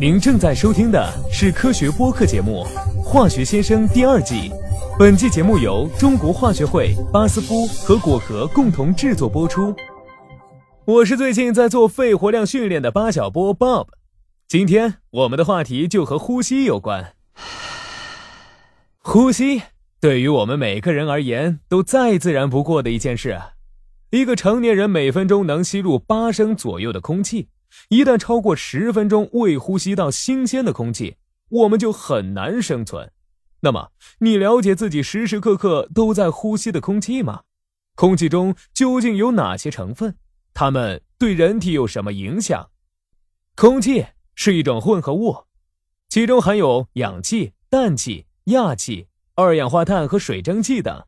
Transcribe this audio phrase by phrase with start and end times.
[0.00, 2.64] 您正在收听的是科学播客节目
[3.02, 4.50] 《化学先生》第二季。
[4.98, 9.74] 本季节目由中国化学会、巴斯夫和果壳共同制作播出。
[10.84, 13.88] 我是最近在做肺活量训练的八小波 Bob。
[14.48, 17.14] 今天我们的话题就和呼吸有关。
[18.98, 19.62] 呼吸
[20.00, 23.38] 对于我们每个人而言都再自然不过的一件事。
[24.10, 27.48] 一个成年人每分钟能吸入八升左右的空气，
[27.88, 31.16] 一旦超过十分钟未呼吸到新鲜的空气，
[31.48, 33.10] 我们就很难生存。
[33.60, 37.42] 那么，你了解自己时时刻刻都在呼吸的空气吗？
[37.94, 40.16] 空气中究竟有哪些成分？
[40.54, 42.70] 它们对人体有什么影响？
[43.56, 45.44] 空气是一种混合物，
[46.08, 51.04] 其中含有氧气、氮气、氩气、二氧化碳和水蒸气等。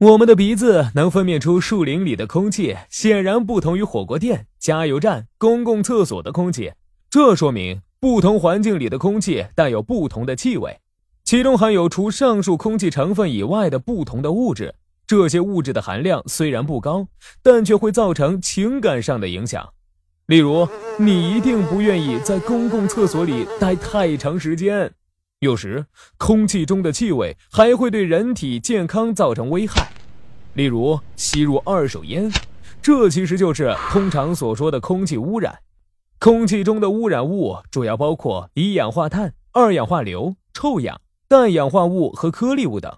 [0.00, 6.70] 我们的鼻子能分辨出树林里的空气，显然不同于火锅店、加油站、公共厕所的空气。
[7.10, 10.78] 这说明不同环境里的空气带有不同的气味。
[11.24, 14.72] 其中含有除上述空气成分以外的不同的物质，
[15.04, 17.08] 这些物质的含量虽然不高，
[17.42, 19.68] 但却会造成情感上的影响。
[20.26, 24.92] 例如，你一定不愿意在公共厕所里待太长时间。
[25.40, 25.86] 有时，
[26.16, 29.92] 空气中的气味还会对人体健康造成危害。
[30.54, 32.28] 例如，吸入二手烟，
[32.82, 35.60] 这其实就是通常所说的空气污染。
[36.18, 41.00] 空气中的污染物主要包括一氧化碳、二氧化硫、臭氧。
[41.28, 42.90] 氮氧化物和颗粒物等，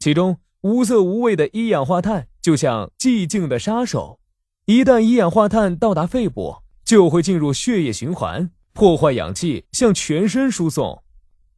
[0.00, 4.20] 其中无色无味的一氧化碳就像寂静的杀手，
[4.66, 11.02] 一旦一氧化碳到达肺部，就会进入血液循环，破坏氧气向全身输送。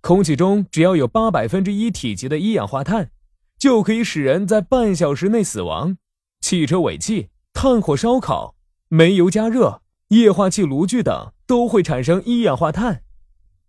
[0.02, 3.12] 空气中只要有八百分之一体积的一氧化碳，
[3.56, 5.96] 就可以使人在半小时内死亡。
[6.40, 8.56] 汽车尾气、炭火烧烤、
[8.88, 13.04] 煤油加热、液化气炉具等都会产生一氧化碳。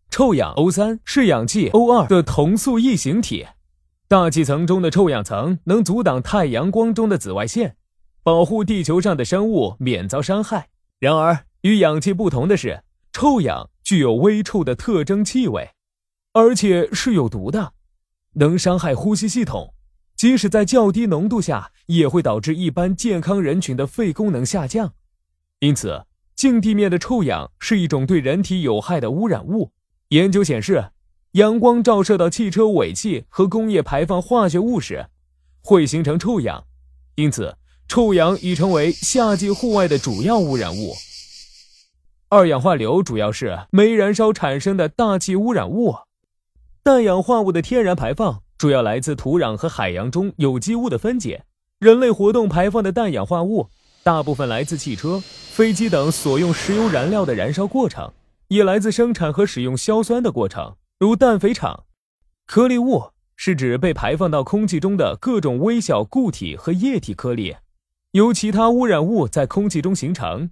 [0.10, 3.46] 臭氧 O 三是氧气 O 二的同素异形体，
[4.08, 7.76] 大气层中的臭氧层能阻挡太阳光中的紫外线，
[8.24, 10.70] 保护地球上的生物免遭伤害。
[11.00, 15.70] 然而，与氧气不同的是，臭氧具有微臭的特征气味，
[16.34, 17.74] 而且是有毒的，
[18.34, 19.74] 能伤害呼吸系统。
[20.16, 24.94] 即使在较低浓度下，也会导致一般健康人群的肺功能下降。
[25.60, 26.06] 因此，
[26.36, 29.72] 近地面的臭氧是一种对人体有害的污染物。
[30.10, 30.92] 研究显示，
[31.34, 35.08] 阳光照射到汽车尾气和工业排放化学物时，
[35.62, 36.66] 会形成臭氧，
[37.16, 37.58] 因此
[37.88, 40.94] 臭氧已成为夏季户外的主要污染物。
[42.30, 45.96] 二氧化硫主要是煤燃烧产生的大气污染物。
[46.86, 51.46] 氮氧化物的天然排放主要来自土壤和海洋中有机物的分解。
[51.80, 53.70] 人类活动排放的氮氧化物，
[54.04, 58.12] 大部分来自汽车、飞机等所用石油燃料的燃烧过程。
[58.50, 61.86] 也来自生产和使用硝酸的过程，如氮肥厂。
[62.46, 67.56] 颗粒物是指被排放到空气中的各种微小固体和液体颗粒，
[68.12, 70.50] 由其他污染物在空气中形成，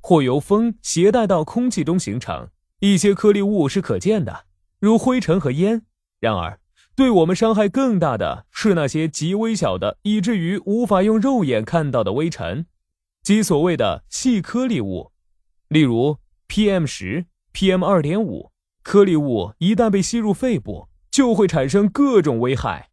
[0.00, 2.50] 或由风携带到空气中形成。
[2.78, 4.44] 一些颗粒物是可见的，
[4.80, 5.82] 如灰尘和烟。
[6.20, 6.60] 然而，
[6.94, 12.66] 对我们伤害更大的是那些极微小的，以至于无法用肉眼看到的微尘，
[13.22, 15.12] 即所谓的细颗粒物，
[15.68, 16.18] 例如。
[16.48, 18.52] PM 十、PM 二点五
[18.84, 22.90] 颗粒物一旦被吸入肺部，就会产生各种危害。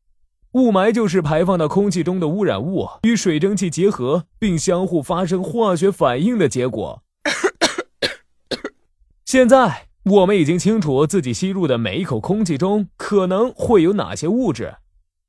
[0.53, 7.03] 雾霾就是排放到空气中的污染物与水蒸气结合，并相互发生化学反应的结果。
[9.23, 14.75] 现在我们已经清楚自己吸入的每一口空气中可能会有哪些物质。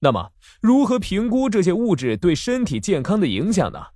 [0.00, 3.86] 那么，如何评估这些物质对身体健康的影响呢？